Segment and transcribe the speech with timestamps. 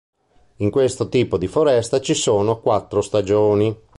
[0.55, 3.79] In questo tipo di foresta ci sono quattro stagioni.